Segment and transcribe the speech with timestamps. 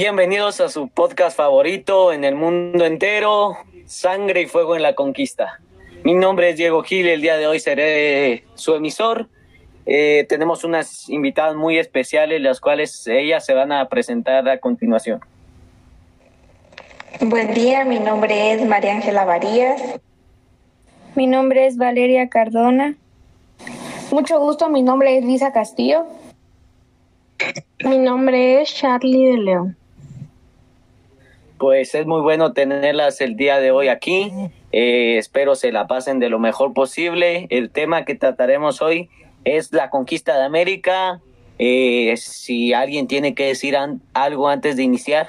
[0.00, 3.56] Bienvenidos a su podcast favorito en el mundo entero,
[3.86, 5.58] Sangre y Fuego en la Conquista.
[6.04, 9.26] Mi nombre es Diego Gil, el día de hoy seré su emisor.
[9.86, 15.18] Eh, tenemos unas invitadas muy especiales, las cuales ellas se van a presentar a continuación.
[17.20, 19.82] Buen día, mi nombre es María Ángela Varías.
[21.16, 22.94] Mi nombre es Valeria Cardona.
[24.12, 26.06] Mucho gusto, mi nombre es Lisa Castillo.
[27.84, 29.76] Mi nombre es Charlie de León.
[31.58, 34.32] Pues es muy bueno tenerlas el día de hoy aquí.
[34.70, 37.46] Eh, espero se la pasen de lo mejor posible.
[37.50, 39.10] El tema que trataremos hoy
[39.44, 41.20] es la conquista de América.
[41.58, 43.76] Eh, si alguien tiene que decir
[44.14, 45.26] algo antes de iniciar.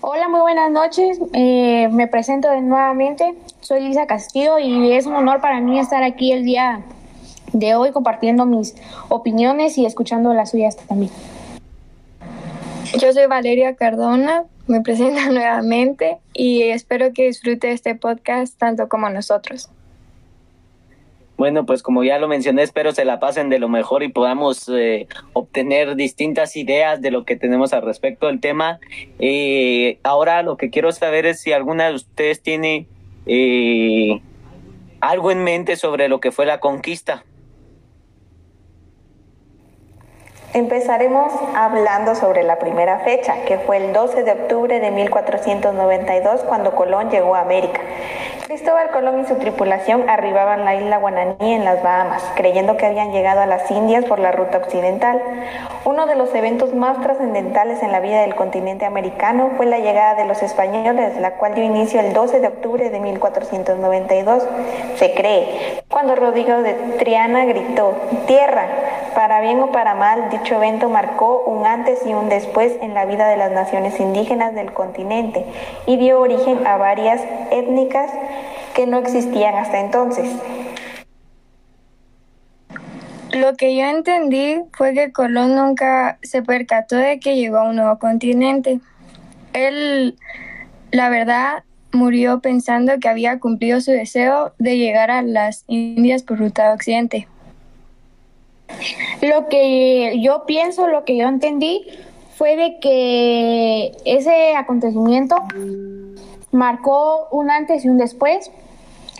[0.00, 1.18] Hola, muy buenas noches.
[1.32, 3.34] Eh, me presento de nuevamente.
[3.60, 6.82] Soy Lisa Castillo y es un honor para mí estar aquí el día
[7.52, 8.76] de hoy compartiendo mis
[9.08, 11.10] opiniones y escuchando las suyas también.
[12.96, 19.10] Yo soy Valeria Cardona, me presento nuevamente y espero que disfrute este podcast tanto como
[19.10, 19.68] nosotros.
[21.36, 24.68] Bueno, pues como ya lo mencioné, espero se la pasen de lo mejor y podamos
[24.68, 28.80] eh, obtener distintas ideas de lo que tenemos al respecto del tema.
[29.20, 32.88] Eh, ahora lo que quiero saber es si alguna de ustedes tiene
[33.26, 34.20] eh,
[35.00, 37.24] algo en mente sobre lo que fue la conquista.
[40.58, 46.74] Empezaremos hablando sobre la primera fecha, que fue el 12 de octubre de 1492, cuando
[46.74, 47.80] Colón llegó a América.
[48.48, 53.12] Cristóbal Colón y su tripulación arribaban la isla Guananí en las Bahamas, creyendo que habían
[53.12, 55.20] llegado a las Indias por la ruta occidental.
[55.84, 60.14] Uno de los eventos más trascendentales en la vida del continente americano fue la llegada
[60.14, 64.42] de los españoles, la cual dio inicio el 12 de octubre de 1492.
[64.96, 67.96] Se cree, cuando Rodrigo de Triana gritó,
[68.26, 68.66] Tierra,
[69.14, 73.04] para bien o para mal, dicho evento marcó un antes y un después en la
[73.04, 75.44] vida de las naciones indígenas del continente
[75.86, 78.10] y dio origen a varias étnicas
[78.74, 80.30] que no existían hasta entonces.
[83.32, 87.76] Lo que yo entendí fue que Colón nunca se percató de que llegó a un
[87.76, 88.80] nuevo continente.
[89.52, 90.16] Él,
[90.90, 96.38] la verdad, murió pensando que había cumplido su deseo de llegar a las Indias por
[96.38, 97.28] ruta occidente.
[99.22, 101.86] Lo que yo pienso, lo que yo entendí,
[102.36, 105.36] fue de que ese acontecimiento
[106.52, 108.50] marcó un antes y un después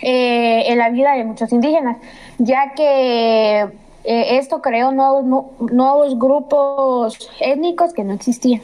[0.01, 1.97] eh, en la vida de muchos indígenas,
[2.37, 5.25] ya que eh, esto creó nuevos,
[5.71, 8.61] nuevos grupos étnicos que no existían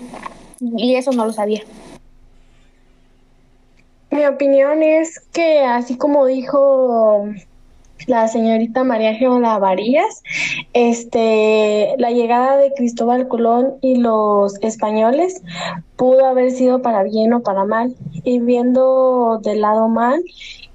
[0.59, 1.61] y eso no lo sabía.
[4.11, 7.27] Mi opinión es que así como dijo
[8.07, 10.21] la señorita María Ángela Varías,
[10.73, 15.41] este, la llegada de Cristóbal Colón y los españoles
[15.95, 17.95] pudo haber sido para bien o para mal.
[18.23, 20.23] Y viendo del lado mal,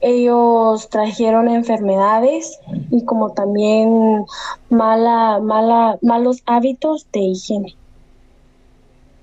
[0.00, 2.59] ellos trajeron enfermedades
[2.91, 4.25] y como también
[4.69, 7.76] mala, mala, malos hábitos de higiene.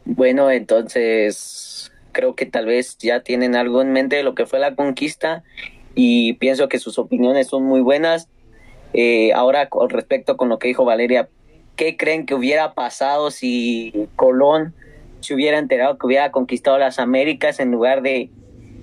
[0.06, 4.60] Bueno, entonces creo que tal vez ya tienen algo en mente de lo que fue
[4.60, 5.44] la conquista
[5.98, 8.30] y pienso que sus opiniones son muy buenas.
[8.94, 11.28] Eh, ahora, con respecto con lo que dijo Valeria,
[11.76, 14.76] ¿qué creen que hubiera pasado si Colón
[15.22, 18.30] se hubiera enterado que hubiera conquistado las Américas en lugar de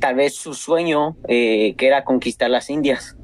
[0.01, 3.17] tal vez su sueño, eh, que era conquistar las Indias?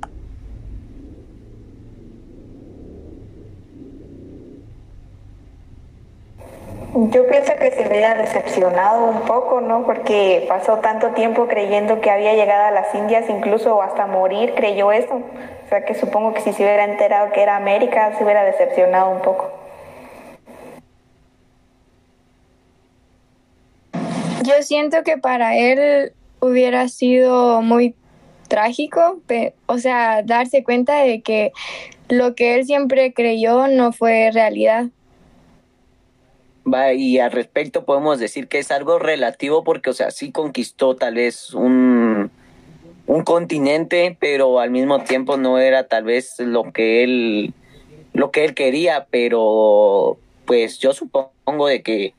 [7.08, 9.86] Yo pienso que se hubiera decepcionado un poco, ¿no?
[9.86, 14.92] Porque pasó tanto tiempo creyendo que había llegado a las Indias, incluso hasta morir creyó
[14.92, 15.14] eso.
[15.14, 19.12] O sea que supongo que si se hubiera enterado que era América, se hubiera decepcionado
[19.12, 19.50] un poco.
[24.42, 27.94] Yo siento que para él hubiera sido muy
[28.48, 29.22] trágico,
[29.64, 31.52] o sea, darse cuenta de que
[32.10, 34.88] lo que él siempre creyó no fue realidad
[36.94, 41.14] y al respecto podemos decir que es algo relativo porque, o sea, sí conquistó tal
[41.14, 42.30] vez un,
[43.06, 47.54] un continente, pero al mismo tiempo no era tal vez lo que él,
[48.12, 52.14] lo que él quería, pero pues yo supongo de que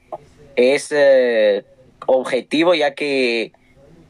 [0.55, 1.63] es eh,
[2.05, 3.51] objetivo ya que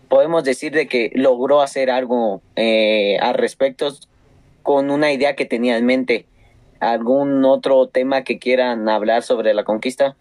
[0.10, 3.94] podemos decir de que logró hacer algo eh, al respecto
[4.64, 6.26] con una idea que tenía en mente.
[6.82, 10.18] ¿Algún otro tema que quieran hablar sobre la conquista?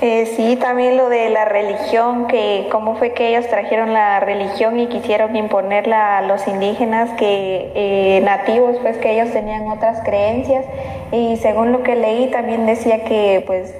[0.00, 4.78] Eh, sí, también lo de la religión, que cómo fue que ellos trajeron la religión
[4.78, 10.64] y quisieron imponerla a los indígenas, que eh, nativos, pues que ellos tenían otras creencias.
[11.12, 13.74] Y según lo que leí, también decía que pues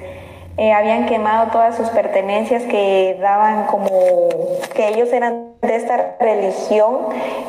[0.56, 4.38] eh, habían quemado todas sus pertenencias que daban como
[4.74, 6.96] que ellos eran de esta religión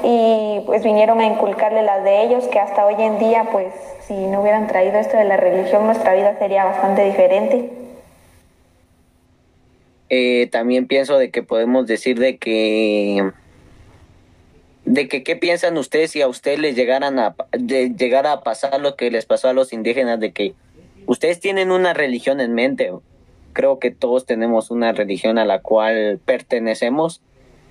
[0.04, 4.14] y pues vinieron a inculcarle las de ellos, que hasta hoy en día pues si
[4.14, 7.70] no hubieran traído esto de la religión nuestra vida sería bastante diferente.
[10.10, 13.32] Eh, también pienso de que podemos decir de que
[14.90, 18.96] de que qué piensan ustedes si a ustedes les llegaran a de, a pasar lo
[18.96, 20.56] que les pasó a los indígenas de que
[21.06, 22.92] ustedes tienen una religión en mente.
[23.54, 27.22] Creo que todos tenemos una religión a la cual pertenecemos,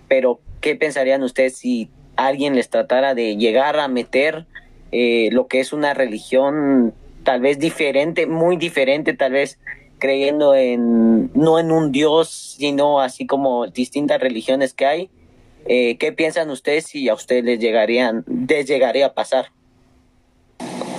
[0.06, 4.47] pero ¿qué pensarían ustedes si alguien les tratara de llegar a meter
[4.93, 6.94] eh, lo que es una religión
[7.25, 9.59] tal vez diferente, muy diferente, tal vez
[9.99, 15.11] creyendo en no en un dios, sino así como distintas religiones que hay?
[15.69, 19.47] Eh, ¿Qué piensan ustedes si a ustedes les llegaría a pasar?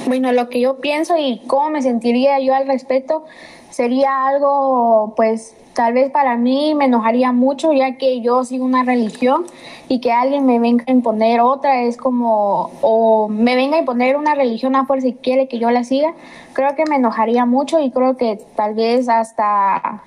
[0.06, 3.26] Bueno, lo que yo pienso y cómo me sentiría yo al respecto
[3.72, 8.84] sería algo, pues tal vez para mí me enojaría mucho ya que yo sigo una
[8.84, 9.46] religión
[9.88, 14.18] y que alguien me venga a imponer otra es como, o me venga a imponer
[14.18, 16.14] una religión a fuerza y quiere que yo la siga,
[16.54, 20.04] creo que me enojaría mucho y creo que tal vez hasta,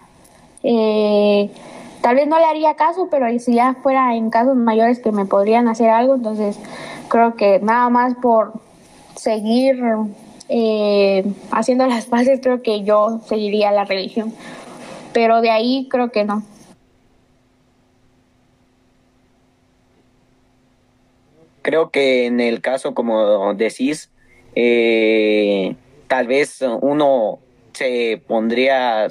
[0.63, 1.51] eh,
[2.03, 5.25] tal vez no le haría caso, pero si ya fuera en casos mayores que me
[5.25, 6.59] podrían hacer algo, entonces
[7.09, 8.53] creo que nada más por
[9.17, 9.83] seguir
[10.49, 14.35] eh, haciendo las paces, creo que yo seguiría la religión.
[15.13, 16.43] Pero de ahí creo que no.
[21.63, 24.11] Creo que en el caso, como decís,
[24.57, 25.77] eh,
[26.09, 27.39] tal vez uno
[27.73, 29.09] se pondría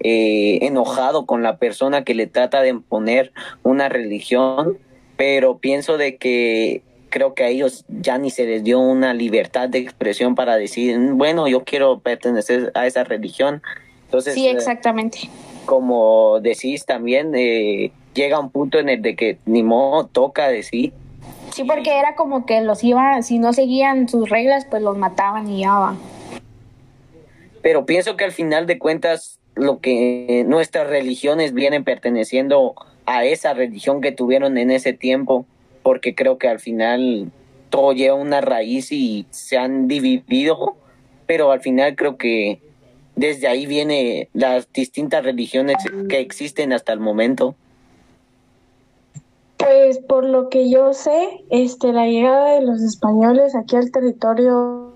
[0.00, 3.32] eh, enojado con la persona que le trata de imponer
[3.62, 4.78] una religión,
[5.16, 9.68] pero pienso de que creo que a ellos ya ni se les dio una libertad
[9.68, 13.62] de expresión para decir, bueno, yo quiero pertenecer a esa religión.
[14.04, 15.28] Entonces, sí, exactamente.
[15.66, 20.92] como decís también, eh, llega un punto en el de que ni modo toca decir.
[21.52, 25.50] Sí, porque era como que los iba, si no seguían sus reglas, pues los mataban
[25.50, 25.98] y ya van.
[27.62, 32.74] Pero pienso que al final de cuentas, lo que nuestras religiones vienen perteneciendo
[33.06, 35.46] a esa religión que tuvieron en ese tiempo
[35.82, 37.30] porque creo que al final
[37.70, 40.76] todo lleva una raíz y se han dividido,
[41.26, 42.60] pero al final creo que
[43.16, 45.76] desde ahí viene las distintas religiones
[46.08, 47.54] que existen hasta el momento.
[49.56, 54.94] Pues por lo que yo sé, este la llegada de los españoles aquí al territorio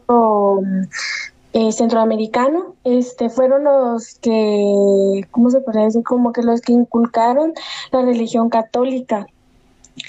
[1.55, 6.03] eh, centroamericano, este fueron los que, ¿cómo se puede decir?
[6.03, 7.55] Como que los que inculcaron
[7.93, 9.27] la religión católica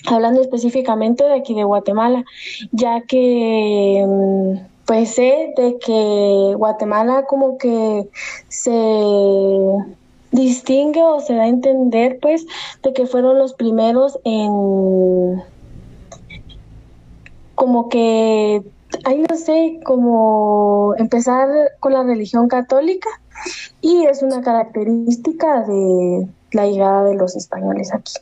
[0.08, 2.26] hablando específicamente de aquí de Guatemala,
[2.72, 8.10] ya que mm, pues sé de que Guatemala como que
[8.48, 8.72] se
[10.32, 12.48] distingue o se da a entender pues
[12.82, 15.44] de que fueron los primeros en
[17.54, 18.64] como que
[19.04, 21.50] ahí no sé como empezar
[21.80, 23.10] con la religión católica
[23.82, 28.14] y es una característica de la llegada de los españoles aquí.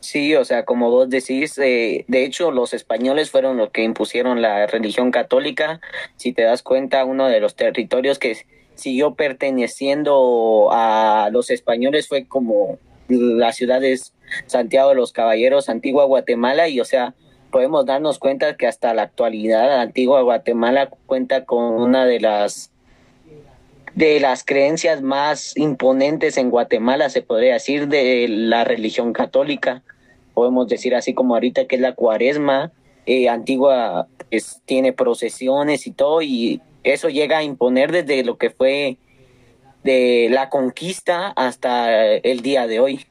[0.00, 4.42] Sí, o sea, como vos decís, eh, de hecho los españoles fueron los que impusieron
[4.42, 5.80] la religión católica.
[6.16, 8.36] Si te das cuenta, uno de los territorios que
[8.74, 12.78] siguió perteneciendo a los españoles fue como
[13.08, 14.12] las ciudades
[14.46, 17.14] Santiago de los Caballeros, Antigua Guatemala, y o sea,
[17.52, 22.70] podemos darnos cuenta que hasta la actualidad Antigua Guatemala cuenta con una de las
[23.94, 29.82] de las creencias más imponentes en Guatemala, se podría decir, de la religión católica
[30.34, 32.72] podemos decir así como ahorita que es la cuaresma,
[33.06, 38.50] eh, antigua es, tiene procesiones y todo, y eso llega a imponer desde lo que
[38.50, 38.96] fue
[39.84, 43.06] de la conquista hasta el día de hoy.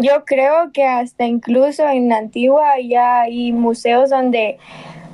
[0.00, 4.58] Yo creo que hasta incluso en Antigua ya hay museos donde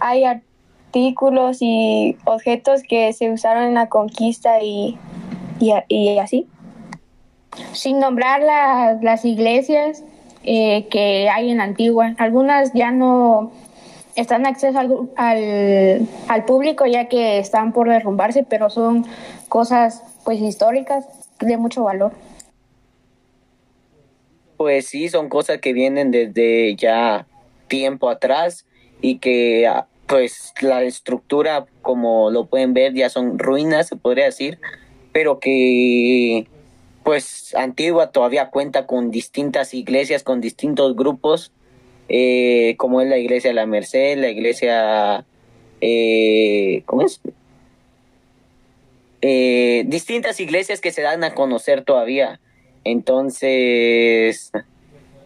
[0.01, 4.99] hay artículos y objetos que se usaron en la conquista y,
[5.59, 6.47] y así
[7.73, 8.41] sin nombrar
[9.03, 10.03] las iglesias
[10.45, 12.15] eh, que hay en Antigua.
[12.19, 13.53] Algunas ya no
[14.15, 19.05] están acceso al, al, público ya que están por derrumbarse, pero son
[19.49, 21.07] cosas pues históricas
[21.41, 22.13] de mucho valor.
[24.57, 27.27] Pues sí, son cosas que vienen desde ya
[27.69, 28.67] tiempo atrás
[29.01, 34.25] y que ah, pues la estructura como lo pueden ver ya son ruinas, se podría
[34.27, 34.59] decir,
[35.13, 36.47] pero que
[37.03, 41.53] pues Antigua todavía cuenta con distintas iglesias, con distintos grupos,
[42.09, 45.25] eh, como es la iglesia de la Merced, la iglesia,
[45.81, 47.21] eh, ¿cómo es?
[49.23, 52.41] Eh, distintas iglesias que se dan a conocer todavía.
[52.87, 54.53] Entonces,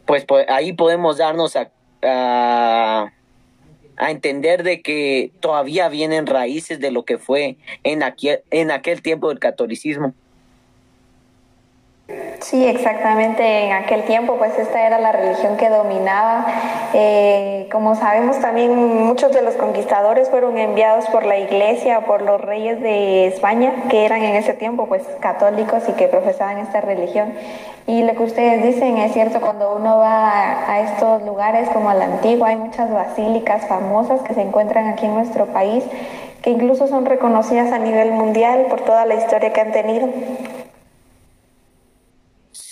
[0.07, 1.71] pues, ahí podemos darnos a,
[2.03, 3.13] a,
[3.99, 9.03] a, entender de que todavía vienen raíces de lo que fue en, aquel, en aquel
[9.03, 10.15] tiempo del catolicismo.
[12.41, 13.67] Sí, exactamente.
[13.67, 16.47] En aquel tiempo, pues esta era la religión que dominaba.
[16.95, 18.75] Eh, como sabemos, también
[19.05, 24.07] muchos de los conquistadores fueron enviados por la Iglesia, por los reyes de España, que
[24.07, 27.35] eran en ese tiempo, pues católicos y que profesaban esta religión.
[27.87, 31.93] Y lo que ustedes dicen es cierto, cuando uno va a, a estos lugares como
[31.93, 35.85] la antigua, hay muchas basílicas famosas que se encuentran aquí en nuestro país,
[36.41, 40.09] que incluso son reconocidas a nivel mundial por toda la historia que han tenido.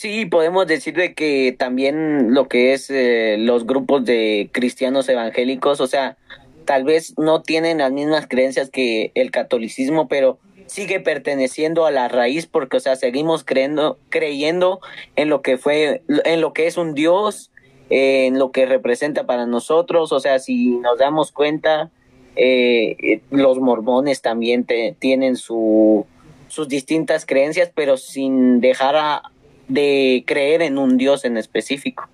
[0.01, 5.81] Sí, podemos decir de que también lo que es eh, los grupos de cristianos evangélicos,
[5.81, 6.17] o sea,
[6.65, 12.07] tal vez no tienen las mismas creencias que el catolicismo, pero sigue perteneciendo a la
[12.07, 14.79] raíz porque, o sea, seguimos creyendo, creyendo
[15.17, 17.51] en lo que fue, en lo que es un Dios,
[17.91, 21.91] en lo que representa para nosotros, o sea, si nos damos cuenta,
[22.37, 26.07] eh, los mormones también te, tienen su,
[26.47, 29.33] sus distintas creencias, pero sin dejar a,
[29.69, 32.09] de creer en un Dios en específico.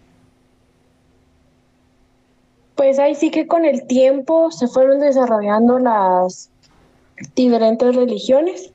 [2.75, 6.51] Pues ahí sí que con el tiempo se fueron desarrollando las
[7.37, 8.73] diferentes religiones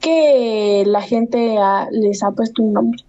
[0.00, 3.02] que la gente ha, les ha puesto un nombre.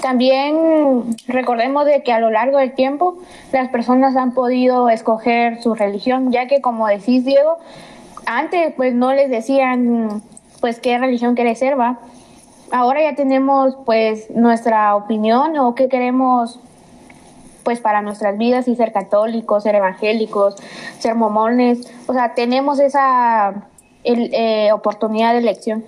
[0.00, 3.18] También recordemos de que a lo largo del tiempo
[3.52, 7.58] las personas han podido escoger su religión, ya que como decís Diego,
[8.26, 10.22] antes pues no les decían
[10.60, 11.98] pues qué religión querés ser, va.
[12.70, 16.60] Ahora ya tenemos pues nuestra opinión o qué queremos
[17.62, 20.56] pues para nuestras vidas y ser católicos, ser evangélicos,
[20.98, 23.68] ser mormones, o sea, tenemos esa
[24.04, 25.84] el, eh, oportunidad de elección.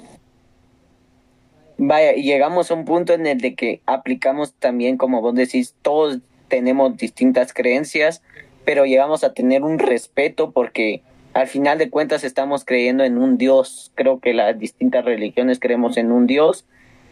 [1.79, 5.75] Vaya, y llegamos a un punto en el de que aplicamos también, como vos decís,
[5.81, 6.19] todos
[6.49, 8.23] tenemos distintas creencias,
[8.67, 11.03] pero llegamos a tener un respeto porque
[11.35, 13.93] al final de cuentas estamos creyendo en un Dios.
[13.95, 16.65] Creo que las distintas religiones creemos en un Dios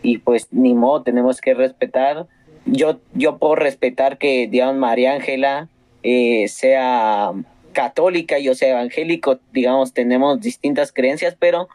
[0.02, 2.26] y pues ni modo, tenemos que respetar.
[2.66, 5.68] Yo, yo puedo respetar que, digamos, María Ángela
[6.02, 7.32] eh, sea
[7.72, 11.68] católica yo sea evangélico, digamos, tenemos distintas creencias, pero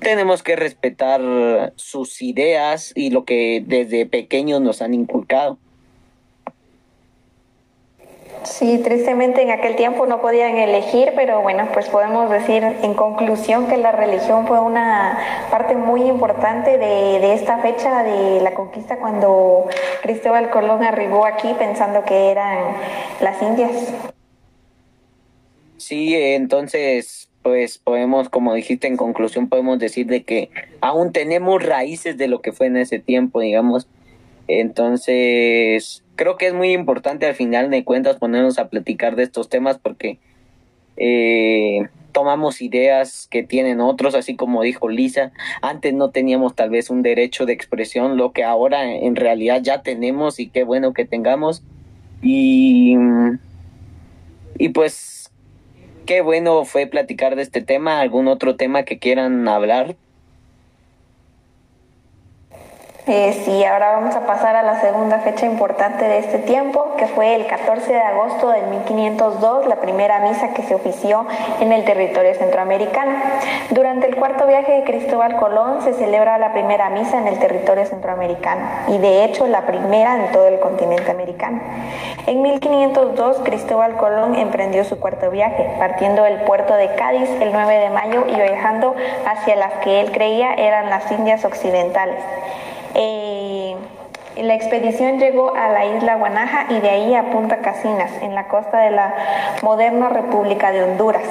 [0.00, 5.58] tenemos que respetar sus ideas y lo que desde pequeños nos han inculcado.
[8.44, 13.66] Sí, tristemente en aquel tiempo no podían elegir, pero bueno, pues podemos decir en conclusión
[13.68, 19.66] que la religión fue una parte muy importante de, esta fecha de la conquista cuando
[20.02, 22.76] Cristóbal Colón arribó aquí pensando que eran
[23.20, 23.94] las Indias.
[25.78, 32.16] Sí, entonces pues podemos, como dijiste en conclusión, podemos decir de que aún tenemos raíces
[32.18, 33.86] de lo que fue en ese tiempo, digamos.
[34.48, 39.48] Entonces, creo que es muy importante al final de cuentas ponernos a platicar de estos
[39.48, 40.18] temas porque
[40.96, 46.88] eh, tomamos ideas que tienen otros, así como dijo Lisa, antes no teníamos tal vez
[46.88, 51.04] un derecho de expresión, lo que ahora en realidad ya tenemos y qué bueno que
[51.04, 51.62] tengamos.
[52.22, 52.96] Y,
[54.58, 55.30] y pues
[56.06, 58.00] qué bueno fue platicar de este tema.
[58.00, 59.96] ¿Algún otro tema que quieran hablar?
[63.06, 67.06] Eh, sí, ahora vamos a pasar a la segunda fecha importante de este tiempo, que
[67.06, 71.26] fue el 14 de agosto de 1502, la primera misa que se ofició
[71.60, 73.12] en el territorio centroamericano.
[73.68, 77.84] Durante el cuarto viaje de Cristóbal Colón se celebra la primera misa en el territorio
[77.84, 81.60] centroamericano y de hecho la primera en todo el continente americano.
[82.26, 87.80] En 1502 Cristóbal Colón emprendió su cuarto viaje, partiendo del puerto de Cádiz el 9
[87.80, 88.94] de mayo y viajando
[89.26, 92.16] hacia las que él creía eran las Indias Occidentales.
[92.94, 93.74] Eh,
[94.36, 98.48] la expedición llegó a la isla Guanaja y de ahí a Punta Casinas, en la
[98.48, 99.14] costa de la
[99.62, 101.28] moderna República de Honduras.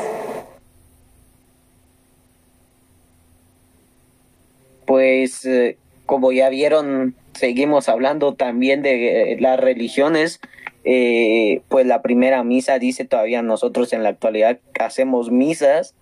[4.86, 10.40] Pues eh, como ya vieron, seguimos hablando también de eh, las religiones.
[10.84, 15.96] Pues la primera misa dice todavía nosotros en la actualidad hacemos misas.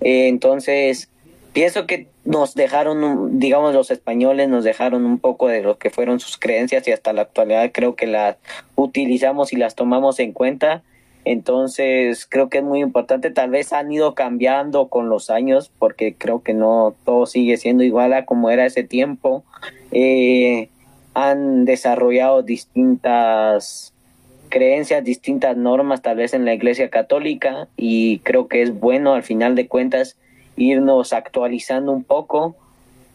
[0.00, 1.08] Entonces,
[1.58, 6.20] pienso que nos dejaron, digamos, los españoles nos dejaron un poco de lo que fueron
[6.20, 8.36] sus creencias y hasta la actualidad creo que las
[8.76, 10.84] utilizamos y las tomamos en cuenta.
[11.24, 13.32] Entonces, creo que es muy importante.
[13.32, 17.82] Tal vez han ido cambiando con los años, porque creo que no todo sigue siendo
[17.82, 19.42] igual a como era ese tiempo.
[19.90, 20.68] Eh,
[21.14, 23.92] han desarrollado distintas
[24.48, 29.24] creencias, distintas normas, tal vez en la Iglesia Católica, y creo que es bueno al
[29.24, 30.16] final de cuentas
[30.58, 32.56] irnos actualizando un poco.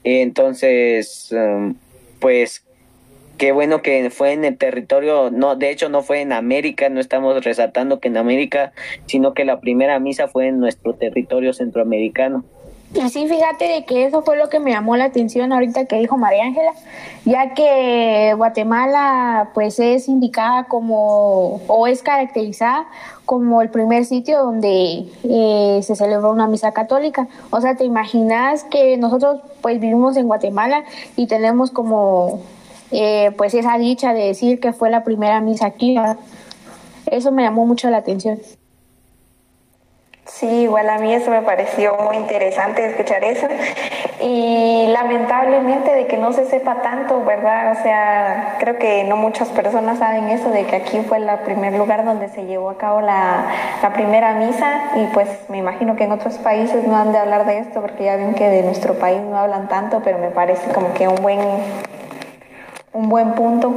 [0.04, 1.76] Entonces, um,
[2.20, 2.64] pues
[3.38, 7.00] qué bueno que fue en el territorio, no, de hecho no fue en América, no
[7.00, 8.74] estamos resaltando que en América,
[9.06, 12.46] sino que la primera misa fue en nuestro territorio centroamericano.
[12.96, 15.98] Y sí, fíjate de que eso fue lo que me llamó la atención ahorita que
[15.98, 16.74] dijo María Ángela,
[17.26, 22.86] ya que Guatemala pues es indicada como o es caracterizada
[23.26, 27.28] como el primer sitio donde eh, se celebró una misa católica.
[27.50, 30.84] O sea, te imaginas que nosotros pues vivimos en Guatemala
[31.16, 32.42] y tenemos como
[32.92, 35.96] eh, pues esa dicha de decir que fue la primera misa aquí.
[37.08, 38.40] Eso me llamó mucho la atención.
[40.26, 43.46] Sí, igual a mí eso me pareció muy interesante escuchar eso
[44.22, 47.74] y lamentablemente de que no se sepa tanto, ¿verdad?
[47.78, 51.74] O sea, creo que no muchas personas saben eso, de que aquí fue el primer
[51.74, 53.48] lugar donde se llevó a cabo la,
[53.94, 57.60] primera misa y pues me imagino que en otros países no han de hablar de
[57.60, 60.94] esto porque ya ven que de nuestro país no hablan tanto, pero me parece como
[60.94, 61.40] que un buen,
[62.94, 63.74] un buen punto.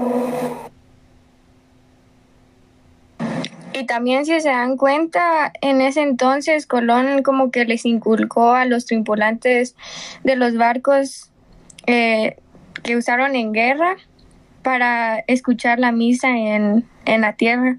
[3.78, 8.64] Y también si se dan cuenta, en ese entonces Colón como que les inculcó a
[8.64, 9.76] los tripulantes
[10.24, 11.30] de los barcos
[11.86, 12.36] eh,
[12.82, 13.98] que usaron en guerra
[14.62, 17.76] para escuchar la misa en, en la tierra.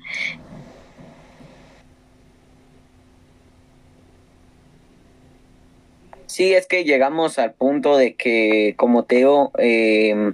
[6.28, 10.34] Sí, es que llegamos al punto de que, como Teo, eh,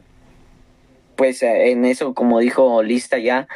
[1.16, 3.48] pues en eso, como dijo Lista ya,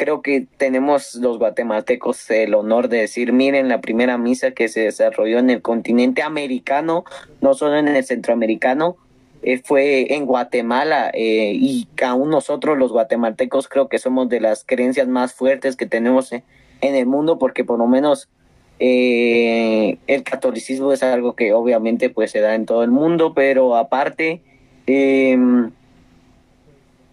[0.00, 4.80] creo que tenemos los guatemaltecos el honor de decir, miren la primera misa que se
[4.80, 7.04] desarrolló en el continente americano,
[7.42, 8.96] no solo en el centroamericano,
[9.42, 14.64] eh, fue en Guatemala eh, y aún nosotros los guatemaltecos creo que somos de las
[14.64, 16.44] creencias más fuertes que tenemos en,
[16.80, 18.30] el mundo porque por lo menos
[18.78, 23.76] eh, el catolicismo es algo que obviamente pues se da en todo el mundo, pero
[23.76, 24.40] aparte,
[24.86, 25.72] em,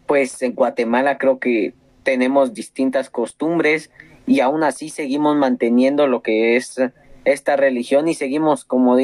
[0.05, 1.73] pues en Guatemala creo que
[2.07, 3.91] tenemos distintas costumbres
[4.25, 6.79] y aún así seguimos manteniendo lo que es
[7.25, 8.95] esta religión y seguimos como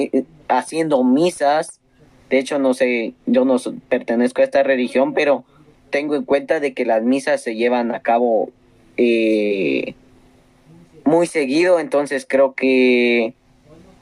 [0.48, 1.82] haciendo misas.
[2.30, 3.58] De hecho, no sé, yo no
[3.90, 5.44] pertenezco a esta religión, pero
[5.90, 8.52] tengo en cuenta de que las misas se llevan a cabo
[8.96, 9.96] eh,
[11.04, 13.34] muy seguido, entonces creo que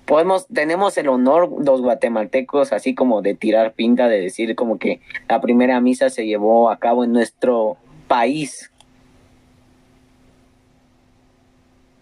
[0.05, 5.01] podemos, tenemos el honor los guatemaltecos, así como de tirar pinta, de decir como que
[5.27, 8.70] la primera misa se llevó a cabo en nuestro país.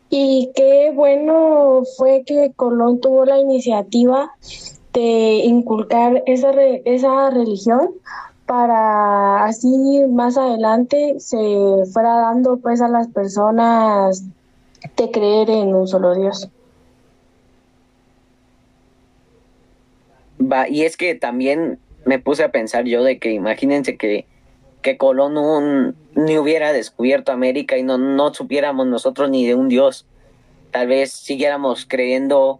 [0.09, 4.31] Y qué bueno fue que Colón tuvo la iniciativa
[4.93, 7.91] de inculcar esa, esa religión
[8.49, 11.37] para así más adelante se
[11.93, 14.23] fuera dando pues a las personas
[14.97, 16.49] de creer en un solo Dios.
[20.41, 24.25] Va, y es que también me puse a pensar yo de que imagínense que
[24.81, 29.67] que Colón no, ni hubiera descubierto América y no, no supiéramos nosotros ni de un
[29.67, 30.05] Dios.
[30.71, 32.59] Tal vez siguiéramos creyendo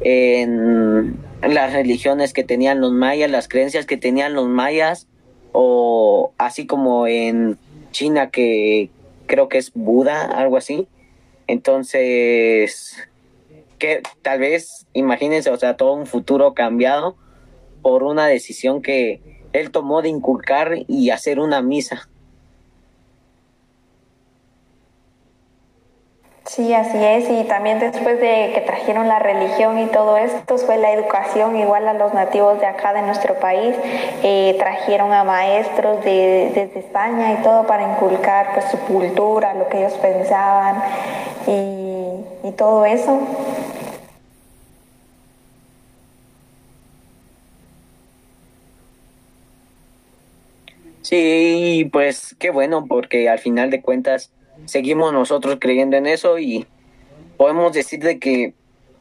[0.00, 5.06] en las religiones que tenían los mayas, las creencias que tenían los mayas,
[5.52, 7.58] o así como en
[7.90, 8.90] China que
[9.26, 10.88] creo que es Buda, algo así.
[11.46, 12.96] Entonces,
[13.78, 17.16] que tal vez, imagínense, o sea, todo un futuro cambiado
[17.82, 22.08] por una decisión que, él tomó de inculcar y hacer una misa.
[26.48, 30.78] Sí, así es, y también después de que trajeron la religión y todo esto, fue
[30.78, 33.76] la educación igual a los nativos de acá de nuestro país,
[34.22, 39.68] eh, trajeron a maestros de, desde España y todo para inculcar pues su cultura, lo
[39.68, 40.82] que ellos pensaban
[41.46, 43.20] y, y todo eso.
[51.08, 54.30] Sí, pues qué bueno, porque al final de cuentas
[54.66, 56.66] seguimos nosotros creyendo en eso y
[57.38, 58.52] podemos decir de que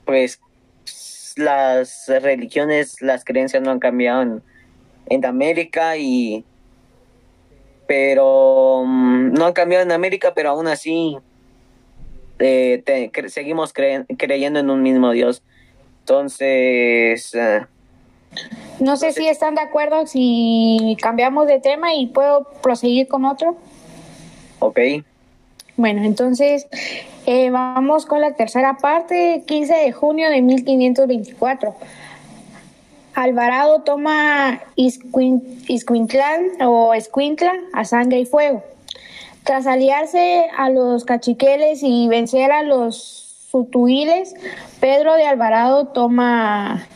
[0.06, 0.40] pues
[1.36, 4.42] las religiones, las creencias no han cambiado
[5.10, 6.46] en, América y
[7.88, 11.18] pero mm, no han cambiado en América, pero aún así
[12.40, 15.44] eh, seguimos creyendo en un mismo Dios.
[16.00, 17.66] Entonces, eh,
[18.80, 23.58] no sé si están de acuerdo si cambiamos de tema y puedo proseguir con otro.
[24.60, 24.80] Ok.
[25.76, 26.68] Bueno, entonces
[27.26, 31.76] eh, vamos con la tercera parte, 15 de junio de 1524.
[33.14, 38.64] Alvarado toma Iscuintlán o Escuintla a sangre y fuego.
[39.44, 44.36] Tras aliarse a los cachiqueles y vencer a los sutuiles,
[44.80, 46.88] Pedro de Alvarado toma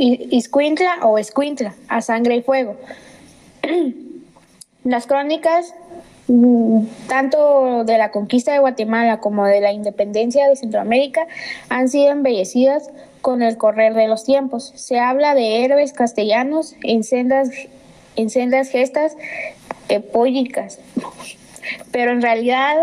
[0.00, 2.76] Iscuintla o Escuintla a sangre y fuego.
[4.84, 5.74] Las crónicas
[6.28, 11.26] mm, tanto de la conquista de Guatemala como de la independencia de Centroamérica
[11.68, 14.72] han sido embellecidas con el correr de los tiempos.
[14.74, 17.50] Se habla de héroes castellanos en sendas,
[18.16, 19.16] en sendas gestas
[19.88, 20.78] epólicas
[21.90, 22.76] pero en realidad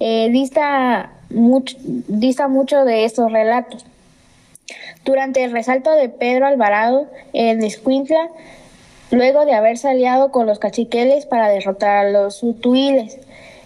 [0.00, 3.84] eh, dista, dista mucho de estos relatos.
[5.04, 8.30] Durante el resalto de Pedro Alvarado en Escuintla,
[9.10, 13.18] luego de haberse aliado con los cachiqueles para derrotar a los utuiles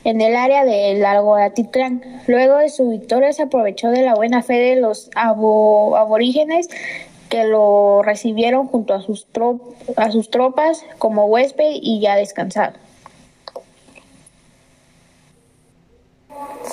[0.04, 2.02] en el área del lago Atitlán.
[2.26, 6.68] Luego de su victoria se aprovechó de la buena fe de los aborígenes
[7.28, 9.26] que lo recibieron junto a sus,
[9.96, 12.72] a sus tropas como huésped y ya descansado.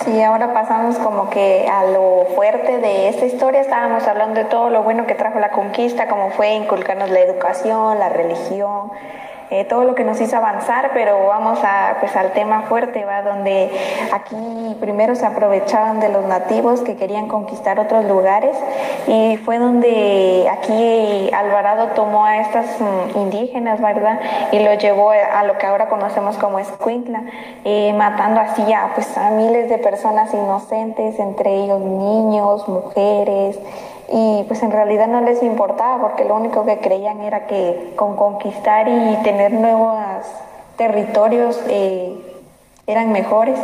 [0.05, 3.61] Sí, ahora pasamos como que a lo fuerte de esta historia.
[3.61, 7.97] Estábamos hablando de todo lo bueno que trajo la conquista, como fue inculcarnos la educación,
[7.97, 8.91] la religión,
[9.51, 13.21] eh, todo lo que nos hizo avanzar, pero vamos a, pues, al tema fuerte, ¿va?
[13.21, 13.69] donde
[14.11, 18.57] aquí primero se aprovechaban de los nativos que querían conquistar otros lugares
[19.07, 24.19] y fue donde aquí Alvarado tomó a estas mm, indígenas, ¿verdad?
[24.51, 27.23] Y lo llevó a lo que ahora conocemos como Escuintla,
[27.63, 33.59] eh, matando así a, pues, a miles de personas inocentes, entre ellos niños, mujeres,
[34.11, 38.15] y pues en realidad no les importaba porque lo único que creían era que con
[38.15, 39.97] conquistar y tener nuevos
[40.77, 42.15] territorios eh,
[42.87, 43.59] eran mejores.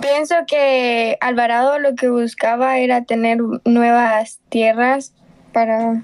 [0.00, 5.14] Pienso que Alvarado lo que buscaba era tener nuevas tierras
[5.52, 6.02] para,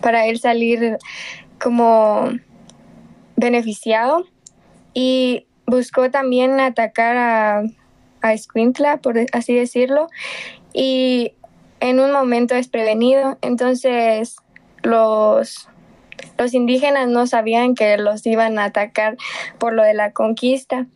[0.00, 0.98] para él salir
[1.60, 2.30] como
[3.36, 4.24] beneficiado
[4.92, 7.62] y buscó también atacar a
[8.22, 10.08] a Escuintla, por así decirlo,
[10.72, 11.32] y
[11.80, 13.38] en un momento desprevenido.
[13.42, 14.36] Entonces
[14.82, 15.68] los,
[16.36, 19.16] los indígenas no sabían que los iban a atacar
[19.58, 20.86] por lo de la conquista.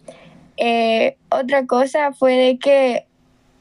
[0.57, 3.07] Eh, otra cosa fue de que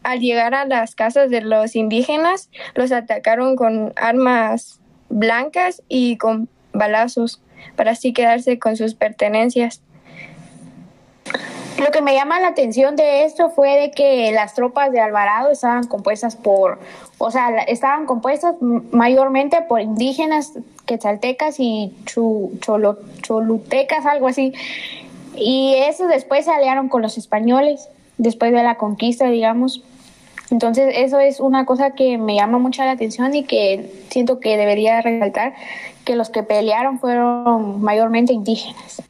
[0.03, 6.49] al llegar a las casas de los indígenas, los atacaron con armas blancas y con
[6.73, 7.41] balazos
[7.75, 9.83] para así quedarse con sus pertenencias.
[11.81, 15.49] Lo que me llama la atención de esto fue de que las tropas de Alvarado
[15.49, 16.79] estaban compuestas por,
[17.17, 20.53] o sea, estaban compuestas mayormente por indígenas
[20.85, 24.53] quetzaltecas y cholutecas, algo así.
[25.35, 29.83] Y esos después se aliaron con los españoles, después de la conquista, digamos.
[30.51, 34.57] Entonces, eso es una cosa que me llama mucho la atención y que siento que
[34.57, 35.53] debería resaltar,
[36.03, 39.01] que los que pelearon fueron mayormente indígenas.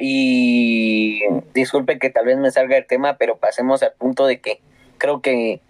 [0.00, 1.20] Y
[1.54, 4.60] disculpe que tal vez me salga el tema, pero pasemos al punto de que
[4.98, 5.60] creo que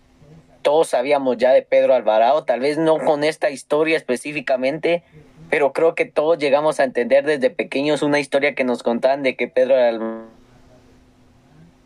[0.63, 5.03] todos sabíamos ya de Pedro Alvarado, tal vez no con esta historia específicamente,
[5.51, 9.37] pero creo que todos llegamos a entender desde pequeños una historia que nos contaban de
[9.37, 9.77] que Pedro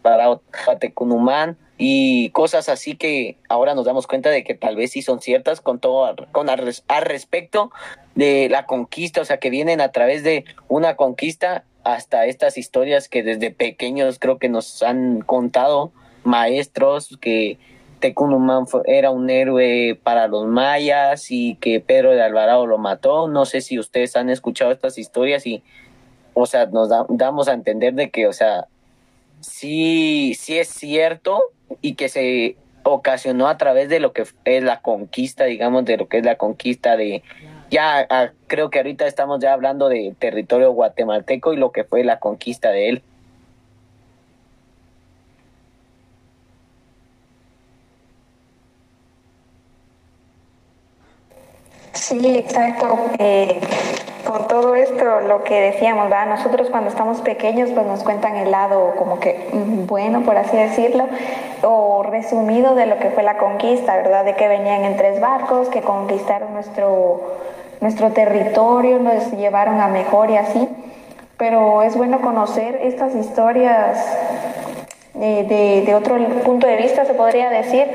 [0.03, 0.43] Alvarado
[0.81, 5.21] Tecunumán y cosas así que ahora nos damos cuenta de que tal vez sí son
[5.21, 7.71] ciertas con todo con al respecto
[8.15, 13.09] de la conquista, o sea, que vienen a través de una conquista hasta estas historias
[13.09, 15.93] que desde pequeños creo que nos han contado
[16.25, 17.59] maestros que
[18.01, 23.29] Tecunumán era un héroe para los mayas y que Pedro de Alvarado lo mató.
[23.29, 25.63] No sé si ustedes han escuchado estas historias y,
[26.35, 28.67] o sea, nos damos a entender de que, o sea,
[29.41, 31.43] sí, sí es cierto
[31.81, 36.09] y que se ocasionó a través de lo que es la conquista, digamos, de lo
[36.09, 37.23] que es la conquista de
[37.73, 42.05] ya ah, creo que ahorita estamos ya hablando de territorio guatemalteco y lo que fue
[42.05, 43.03] la conquista de él.
[51.95, 52.99] Sí, exacto.
[53.19, 53.61] Eh,
[54.27, 56.27] con todo esto, lo que decíamos, ¿verdad?
[56.27, 60.57] nosotros cuando estamos pequeños, pues nos cuentan el lado como que mm, bueno, por así
[60.57, 61.07] decirlo,
[61.63, 64.25] o resumido de lo que fue la conquista, ¿verdad?
[64.25, 67.39] De que venían en tres barcos, que conquistaron nuestro
[67.83, 70.69] nuestro territorio, nos llevaron a mejor y así.
[71.37, 73.99] Pero es bueno conocer estas historias
[75.15, 77.87] de, de, otro punto de vista, se podría decir,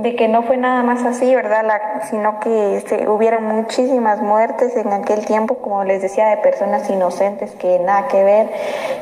[0.00, 1.64] de que no fue nada más así, ¿verdad?
[1.64, 6.88] La, sino que este, hubieron muchísimas muertes en aquel tiempo, como les decía, de personas
[6.90, 8.50] inocentes que nada que ver.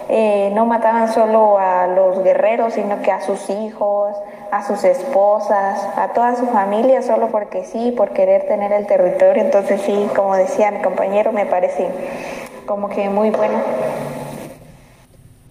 [0.09, 4.16] Eh, no mataban solo a los guerreros, sino que a sus hijos,
[4.50, 9.42] a sus esposas, a toda su familia, solo porque sí, por querer tener el territorio.
[9.42, 11.88] Entonces sí, como decía mi compañero, me parece
[12.66, 13.58] como que muy bueno.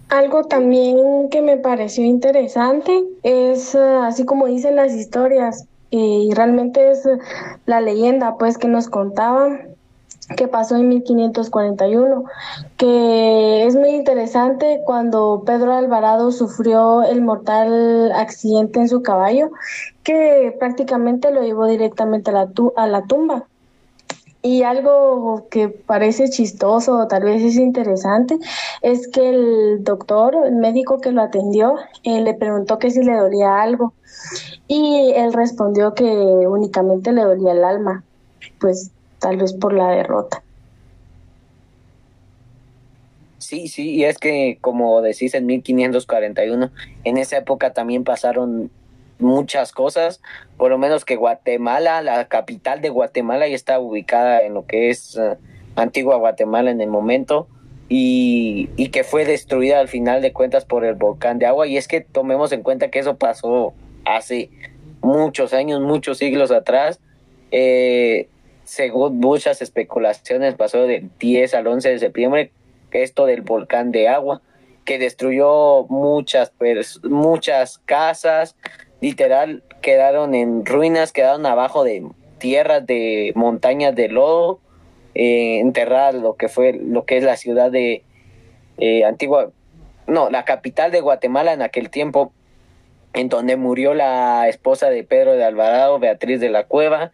[0.08, 6.90] Algo también que me pareció interesante es, eh, así como dicen las historias, y realmente
[6.90, 7.08] es
[7.66, 9.76] la leyenda pues que nos contaban
[10.36, 12.24] que pasó en 1541,
[12.80, 19.50] que es muy interesante cuando Pedro Alvarado sufrió el mortal accidente en su caballo,
[20.02, 23.44] que prácticamente lo llevó directamente a la, tumba.
[24.40, 28.38] Y algo que parece chistoso o tal vez es interesante
[28.80, 33.14] es que el doctor, el médico que lo atendió, eh, le preguntó que si le
[33.14, 33.92] dolía algo
[34.68, 38.04] y él respondió que únicamente le dolía el alma,
[38.58, 40.42] pues tal vez por la derrota.
[43.40, 46.70] Sí, sí, y es que como decís en 1541,
[47.04, 48.70] en esa época también pasaron
[49.18, 50.20] muchas cosas,
[50.56, 54.90] por lo menos que Guatemala, la capital de Guatemala, ya está ubicada en lo que
[54.90, 55.36] es eh,
[55.74, 57.48] antigua Guatemala en el momento
[57.88, 61.66] y, y, que fue destruida al final de cuentas por el volcán de agua.
[61.66, 63.74] Y es que tomemos en cuenta que eso pasó
[64.04, 64.50] hace
[65.00, 67.00] muchos años, muchos siglos atrás.
[67.50, 68.28] Eh,
[68.64, 72.52] según muchas especulaciones, pasó del 10 al 11 de septiembre,
[72.92, 74.42] esto del volcán de agua,
[74.84, 76.52] que destruyó muchas,
[77.02, 78.56] muchas casas,
[79.00, 82.06] literal quedaron en ruinas, quedaron abajo de
[82.38, 84.60] tierras de montañas de lodo,
[85.14, 85.62] eh,
[86.14, 88.04] lo que fue lo que es la ciudad de
[88.78, 89.50] eh, antigua,
[90.06, 92.32] no, la capital de Guatemala en aquel tiempo,
[93.12, 97.12] en donde murió la esposa de Pedro de Alvarado, Beatriz de la Cueva,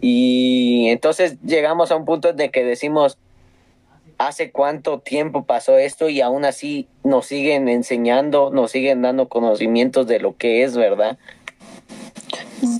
[0.00, 3.18] y entonces llegamos a un punto de que decimos,
[4.18, 10.06] hace cuánto tiempo pasó esto y aún así nos siguen enseñando, nos siguen dando conocimientos
[10.06, 11.18] de lo que es, ¿verdad?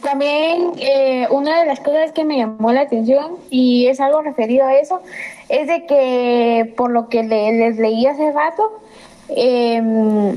[0.03, 4.64] También eh, una de las cosas que me llamó la atención y es algo referido
[4.66, 5.03] a eso
[5.49, 8.81] es de que por lo que les leí hace rato,
[9.29, 10.37] em,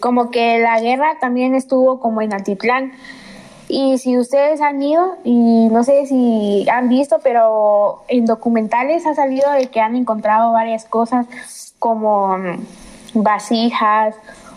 [0.00, 2.92] como que la guerra también estuvo como en altiplán.
[3.76, 9.16] Y si ustedes han ido, y no sé si han visto, pero en documentales ha
[9.16, 11.26] salido de que han encontrado varias cosas
[11.80, 12.58] como mm,
[13.14, 14.14] vasijas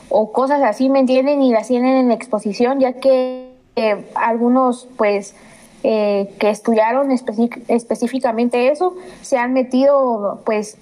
[0.10, 1.42] o cosas así, ¿me entienden?
[1.42, 5.34] Y las tienen en exposición, ya que eh, algunos, pues,
[5.82, 10.78] eh, que estudiaron específicamente eso, se han metido, pues,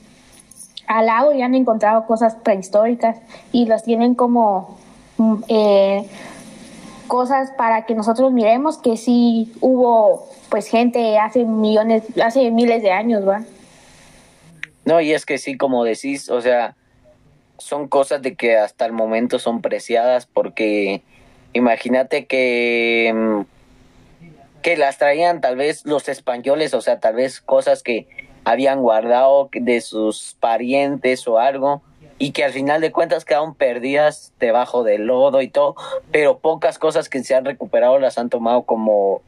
[0.88, 3.16] al lado y han encontrado cosas prehistóricas
[3.54, 4.76] y las tienen como...
[5.20, 6.06] Mm, eh,
[7.08, 12.92] cosas para que nosotros miremos que sí hubo pues gente hace millones, hace miles de
[12.92, 13.44] años, ¿va?
[14.86, 16.76] No, y es que sí, como decís, o sea,
[17.58, 21.02] son cosas de que hasta el momento son preciadas porque
[21.54, 23.42] imagínate que mm,
[24.66, 28.08] que las traían tal vez los españoles, o sea, tal vez cosas que
[28.46, 31.84] habían guardado de sus parientes o algo
[32.18, 35.76] y que al final de cuentas quedaron perdidas debajo del lodo y todo,
[36.12, 39.22] pero pocas cosas que se han recuperado las han tomado como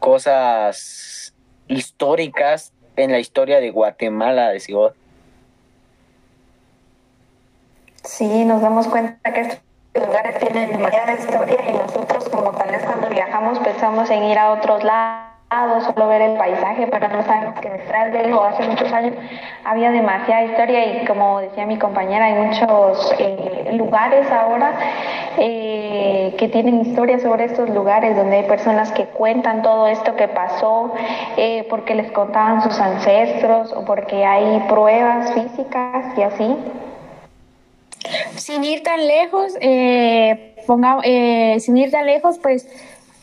[0.00, 1.34] cosas
[1.68, 4.92] históricas en la historia de Guatemala, de Ciudad.
[8.02, 9.60] Sí, nos damos cuenta que estos
[9.94, 14.52] lugares tienen demasiada historia y nosotros como tal vez cuando viajamos pensamos en ir a
[14.52, 15.33] otros lados
[15.80, 19.14] solo ver el paisaje, pero no sabemos que detrás de él o hace muchos años
[19.64, 24.72] había demasiada historia y como decía mi compañera, hay muchos eh, lugares ahora
[25.38, 30.28] eh, que tienen historia sobre estos lugares donde hay personas que cuentan todo esto que
[30.28, 30.92] pasó
[31.36, 36.56] eh, porque les contaban sus ancestros o porque hay pruebas físicas y así.
[38.36, 39.54] Sin ir tan lejos,
[40.66, 41.00] ponga,
[41.58, 42.68] sin ir tan lejos, pues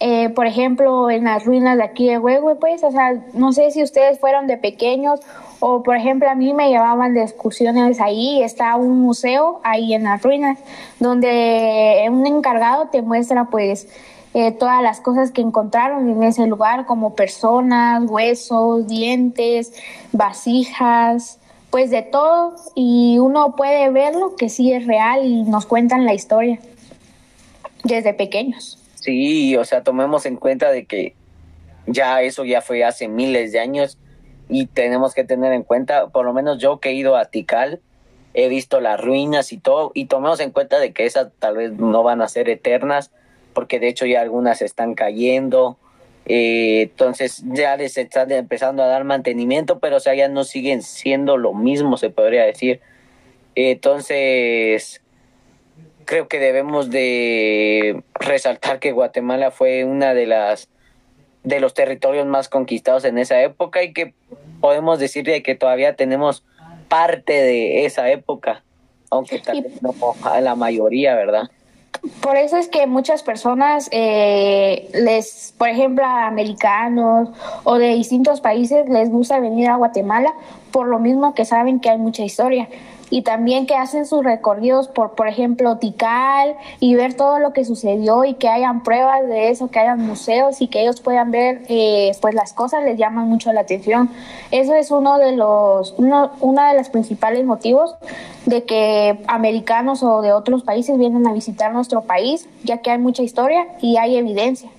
[0.03, 3.69] eh, por ejemplo, en las ruinas de aquí de Huehue, pues, o sea, no sé
[3.69, 5.19] si ustedes fueron de pequeños
[5.59, 10.05] o, por ejemplo, a mí me llevaban de excursiones ahí, está un museo ahí en
[10.05, 10.57] las ruinas,
[10.99, 13.87] donde un encargado te muestra, pues,
[14.33, 19.71] eh, todas las cosas que encontraron en ese lugar, como personas, huesos, dientes,
[20.13, 21.37] vasijas,
[21.69, 26.15] pues de todo, y uno puede verlo que sí es real y nos cuentan la
[26.15, 26.59] historia
[27.83, 28.80] desde pequeños.
[29.01, 31.15] Sí, o sea, tomemos en cuenta de que
[31.87, 33.97] ya eso ya fue hace miles de años
[34.47, 37.81] y tenemos que tener en cuenta, por lo menos yo que he ido a Tikal,
[38.33, 41.73] he visto las ruinas y todo, y tomemos en cuenta de que esas tal vez
[41.73, 43.11] no van a ser eternas,
[43.53, 45.77] porque de hecho ya algunas están cayendo.
[46.25, 50.81] Eh, entonces ya les están empezando a dar mantenimiento, pero o sea, ya no siguen
[50.81, 52.81] siendo lo mismo, se podría decir.
[53.55, 55.01] Entonces,
[56.11, 60.67] creo que debemos de resaltar que Guatemala fue una de las
[61.45, 64.13] de los territorios más conquistados en esa época y que
[64.59, 66.43] podemos decirle que todavía tenemos
[66.89, 68.61] parte de esa época,
[69.09, 69.95] aunque tal vez no
[70.41, 71.43] la mayoría, ¿verdad?
[72.21, 77.29] Por eso es que muchas personas, eh, les, por ejemplo, americanos
[77.63, 80.33] o de distintos países, les gusta venir a Guatemala
[80.71, 82.67] por lo mismo que saben que hay mucha historia
[83.11, 87.65] y también que hacen sus recorridos por, por ejemplo, Tikal y ver todo lo que
[87.65, 91.61] sucedió y que hayan pruebas de eso, que hayan museos y que ellos puedan ver
[91.67, 94.09] eh, pues las cosas les llaman mucho la atención.
[94.49, 97.95] Eso es uno de los, uno, una de los principales motivos
[98.45, 102.97] de que americanos o de otros países vienen a visitar nuestro país, ya que hay
[102.97, 104.69] mucha historia y hay evidencia.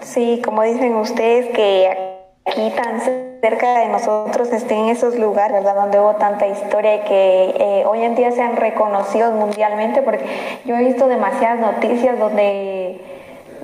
[0.00, 2.13] Sí, como dicen ustedes que
[2.46, 3.00] aquí tan
[3.40, 5.74] cerca de nosotros estén esos lugares, ¿verdad?
[5.74, 10.24] Donde hubo tanta historia y que eh, hoy en día sean reconocidos mundialmente, porque
[10.64, 13.00] yo he visto demasiadas noticias donde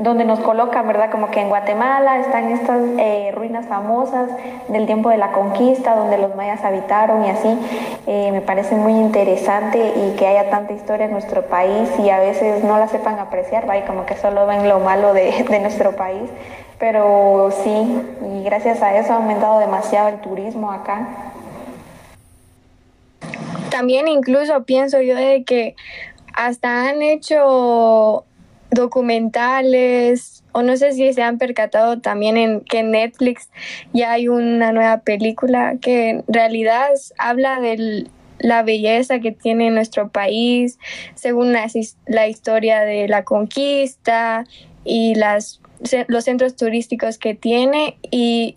[0.01, 1.11] donde nos colocan, ¿verdad?
[1.11, 4.31] Como que en Guatemala están estas eh, ruinas famosas
[4.69, 7.59] del tiempo de la conquista, donde los mayas habitaron y así.
[8.07, 12.19] Eh, me parece muy interesante y que haya tanta historia en nuestro país y a
[12.19, 13.77] veces no la sepan apreciar, ¿va?
[13.77, 16.31] Y como que solo ven lo malo de, de nuestro país.
[16.81, 18.03] Pero sí,
[18.35, 21.31] y gracias a eso ha aumentado demasiado el turismo acá.
[23.71, 25.77] También incluso pienso yo de que
[26.33, 28.25] hasta han hecho
[28.71, 33.51] documentales o no sé si se han percatado también en que en Netflix
[33.93, 38.07] ya hay una nueva película que en realidad habla de
[38.39, 40.79] la belleza que tiene nuestro país
[41.15, 41.67] según la,
[42.07, 44.45] la historia de la conquista
[44.85, 45.61] y las
[46.09, 48.57] los centros turísticos que tiene y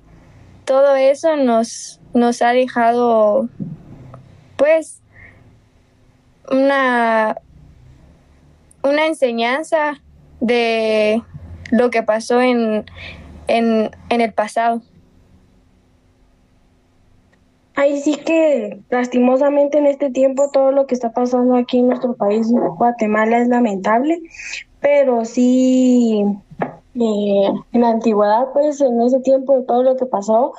[0.66, 3.50] todo eso nos, nos ha dejado
[4.58, 5.02] pues
[6.52, 7.38] una,
[8.84, 10.02] una enseñanza
[10.40, 11.22] de
[11.72, 12.86] lo que pasó en,
[13.48, 14.82] en, en el pasado.
[17.76, 22.16] Ahí sí que lastimosamente en este tiempo todo lo que está pasando aquí en nuestro
[22.16, 24.22] país, Guatemala, es lamentable,
[24.80, 26.24] pero sí
[26.96, 30.54] eh, en la antigüedad, pues en ese tiempo todo lo que pasó,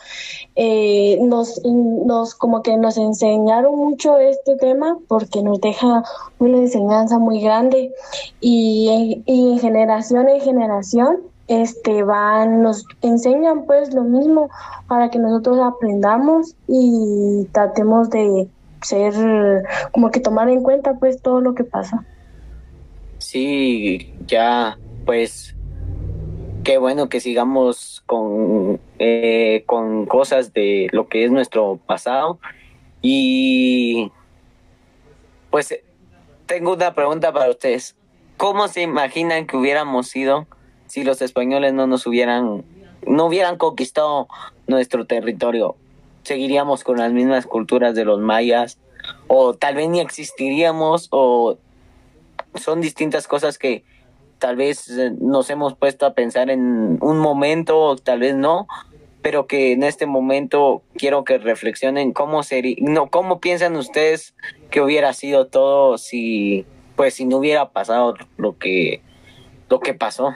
[0.56, 6.02] eh, nos, nos como que nos enseñaron mucho este tema porque nos deja
[6.38, 7.92] una enseñanza muy grande
[8.40, 14.48] y, y generación en generación este van nos enseñan pues lo mismo
[14.88, 18.48] para que nosotros aprendamos y tratemos de
[18.82, 19.14] ser
[19.92, 22.04] como que tomar en cuenta pues todo lo que pasa.
[23.18, 25.54] Sí, ya pues
[26.64, 32.38] qué bueno que sigamos con, eh, con cosas de lo que es nuestro pasado.
[33.02, 34.10] Y
[35.50, 35.78] pues
[36.46, 37.96] tengo una pregunta para ustedes.
[38.38, 40.48] ¿Cómo se imaginan que hubiéramos sido
[40.86, 42.64] si los españoles no nos hubieran,
[43.06, 44.26] no hubieran conquistado
[44.66, 45.76] nuestro territorio?
[46.22, 48.78] ¿Seguiríamos con las mismas culturas de los mayas?
[49.28, 51.08] ¿O tal vez ni existiríamos?
[51.10, 51.58] ¿O
[52.54, 53.84] son distintas cosas que
[54.44, 58.66] tal vez eh, nos hemos puesto a pensar en un momento, tal vez no,
[59.22, 64.34] pero que en este momento quiero que reflexionen cómo sería, no, cómo piensan ustedes
[64.70, 69.00] que hubiera sido todo si, pues, si no hubiera pasado lo que,
[69.70, 70.34] lo que pasó.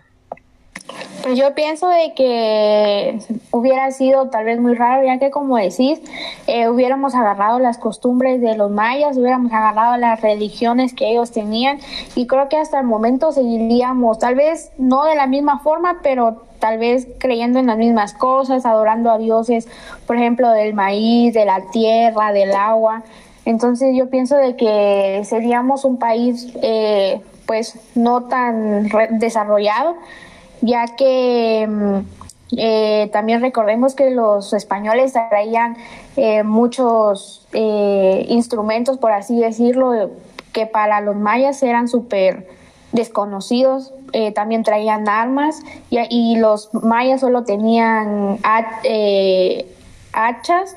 [1.23, 3.19] Pues yo pienso de que
[3.51, 6.01] hubiera sido tal vez muy raro, ya que como decís,
[6.47, 11.81] eh, hubiéramos agarrado las costumbres de los mayas, hubiéramos agarrado las religiones que ellos tenían
[12.15, 16.43] y creo que hasta el momento seguiríamos, tal vez no de la misma forma, pero
[16.61, 19.69] tal vez creyendo en las mismas cosas, adorando a dioses,
[20.07, 23.03] por ejemplo, del maíz, de la tierra, del agua.
[23.45, 29.97] Entonces yo pienso de que seríamos un país eh, pues no tan desarrollado,
[30.61, 31.99] ya que mm,
[32.57, 35.77] eh, también recordemos que los españoles traían
[36.17, 40.11] eh, muchos eh, instrumentos, por así decirlo,
[40.53, 42.49] que para los mayas eran súper
[42.93, 43.93] desconocidos.
[44.35, 48.39] también traían armas y, los mayas solo tenían
[50.15, 50.75] hachas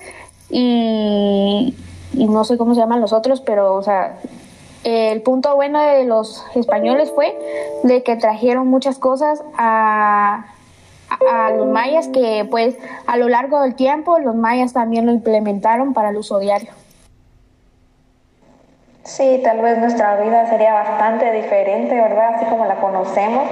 [0.50, 1.74] y,
[2.14, 4.20] y, no sé cómo se llaman los otros, pero o sea,
[4.84, 7.38] el punto bueno de los españoles fue
[7.84, 10.46] de que trajeron muchas cosas a,
[11.32, 15.94] a, los mayas que pues a lo largo del tiempo los mayas también lo implementaron
[15.94, 16.72] para el uso diario.
[19.04, 22.36] Sí, tal vez nuestra vida sería bastante diferente, ¿verdad?
[22.36, 23.44] Así como la conocemos.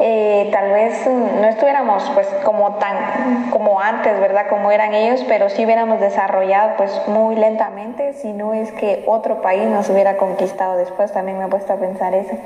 [0.00, 4.46] Eh, tal vez mm, no estuviéramos pues como tan como antes, ¿verdad?
[4.48, 9.42] Como eran ellos, pero sí hubiéramos desarrollado pues muy lentamente, si no es que otro
[9.42, 12.36] país nos hubiera conquistado después, también me he puesto a pensar eso.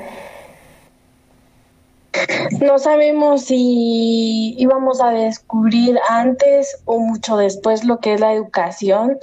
[2.61, 9.17] No sabemos si íbamos a descubrir antes o mucho después lo que es la educación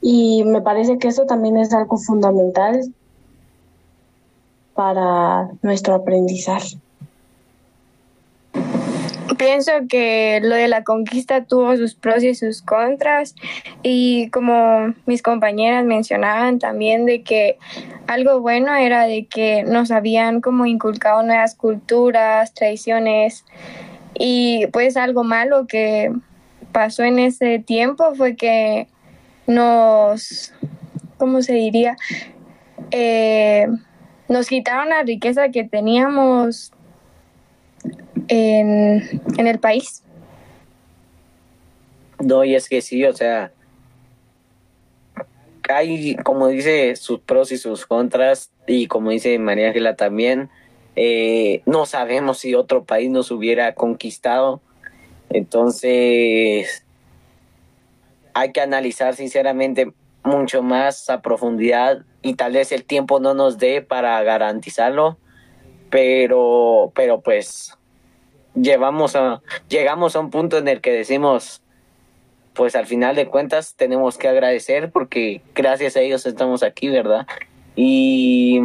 [0.00, 2.80] y me parece que eso también es algo fundamental
[4.74, 6.78] para nuestro aprendizaje.
[9.38, 13.34] Pienso que lo de la conquista tuvo sus pros y sus contras
[13.82, 17.56] y como mis compañeras mencionaban también de que
[18.06, 23.44] algo bueno era de que nos habían como inculcado nuevas culturas, tradiciones
[24.18, 26.12] y pues algo malo que
[26.72, 28.88] pasó en ese tiempo fue que
[29.46, 30.52] nos,
[31.18, 31.96] ¿cómo se diría?
[32.90, 33.68] Eh,
[34.28, 36.72] nos quitaron la riqueza que teníamos
[38.30, 40.02] en, el país.
[42.18, 43.52] No, y es que sí, o sea,
[45.68, 50.48] hay, como dice, sus pros y sus contras, y como dice María Ángela también,
[50.96, 54.60] eh, no sabemos si otro país nos hubiera conquistado.
[55.30, 56.84] Entonces,
[58.34, 63.58] hay que analizar sinceramente mucho más a profundidad y tal vez el tiempo no nos
[63.58, 65.16] dé para garantizarlo,
[65.88, 67.78] pero, pero pues
[68.54, 71.62] llevamos a, llegamos a un punto en el que decimos,
[72.54, 77.26] pues al final de cuentas tenemos que agradecer porque gracias a ellos estamos aquí, ¿verdad?
[77.76, 78.60] Y,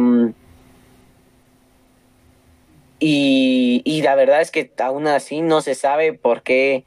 [2.98, 6.84] y, la verdad es que aún así no se sabe por qué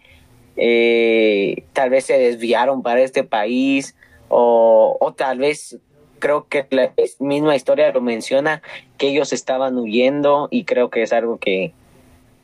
[0.58, 3.95] eh, tal vez se desviaron para este país
[4.28, 5.80] o, o tal vez
[6.20, 8.62] creo que la misma historia lo menciona
[8.97, 11.74] que ellos estaban huyendo y creo que es algo que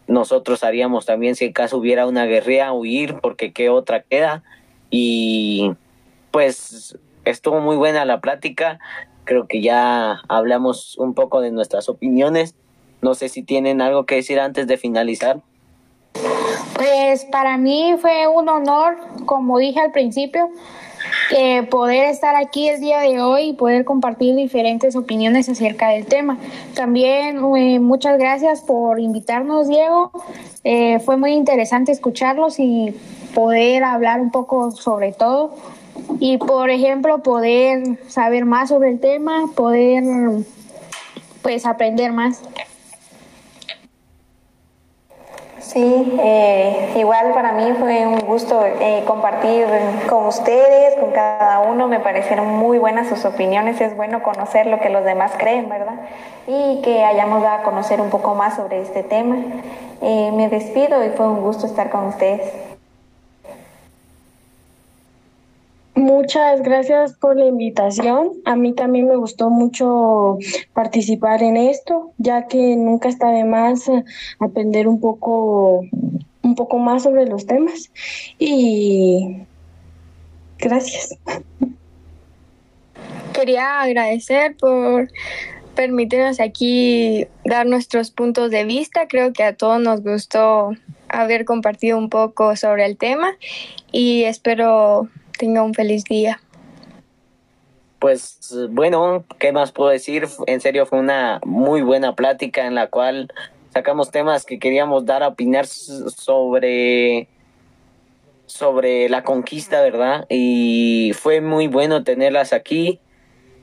[0.08, 4.44] nosotros haríamos también si en caso hubiera una guerrilla huir porque qué otra queda.
[4.90, 5.74] Y
[6.32, 8.80] pues estuvo muy buena la plática.
[9.24, 12.56] Creo que ya hablamos un poco de nuestras opiniones.
[13.02, 15.42] No sé si tienen algo que decir antes de finalizar.
[16.76, 20.50] Pues para mí fue un honor, como dije al principio,
[21.30, 26.06] que poder estar aquí el día de hoy y poder compartir diferentes opiniones acerca del
[26.06, 26.38] tema.
[26.76, 30.12] También eh, muchas gracias por invitarnos, Diego.
[30.64, 32.96] Eh, fue muy interesante escucharlos y
[33.34, 35.56] poder hablar un poco sobre todo.
[36.20, 40.04] Y, por ejemplo, poder saber más sobre el tema, poder
[41.42, 42.42] pues aprender más.
[45.66, 49.66] Sí, eh, igual para mí fue un gusto eh, compartir
[50.08, 51.88] con ustedes, con cada uno.
[51.88, 53.82] Me parecieron muy buenas sus opiniones.
[53.82, 55.96] Es bueno conocer lo que los demás creen, ¿verdad?
[56.46, 59.38] Y que hayamos dado a conocer un poco más sobre este tema.
[60.04, 62.75] Eh, me despido y fue un gusto estar con ustedes.
[65.96, 68.34] Muchas gracias por la invitación.
[68.44, 70.38] A mí también me gustó mucho
[70.74, 73.90] participar en esto, ya que nunca está de más
[74.40, 75.86] aprender un poco,
[76.42, 77.92] un poco más sobre los temas.
[78.38, 79.38] Y
[80.60, 81.18] gracias.
[83.34, 85.10] Quería agradecer por
[85.76, 89.08] permitirnos aquí dar nuestros puntos de vista.
[89.08, 90.72] Creo que a todos nos gustó
[91.08, 93.38] haber compartido un poco sobre el tema
[93.92, 96.40] y espero tenga un feliz día.
[98.00, 100.28] Pues bueno, ¿qué más puedo decir?
[100.48, 103.32] En serio fue una muy buena plática en la cual
[103.74, 107.28] sacamos temas que queríamos dar a opinar sobre
[108.46, 110.26] sobre la conquista, ¿verdad?
[110.30, 113.00] Y fue muy bueno tenerlas aquí.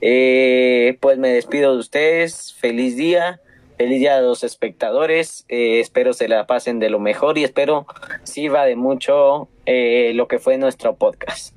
[0.01, 2.53] Eh, pues me despido de ustedes.
[2.55, 3.41] Feliz día.
[3.79, 5.45] Feliz día a los espectadores.
[5.49, 7.87] Eh, espero se la pasen de lo mejor y espero
[8.25, 11.55] sirva de mucho eh, lo que fue nuestro podcast.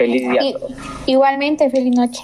[0.00, 0.40] Feliz día.
[1.04, 2.22] Igualmente, feliz noche.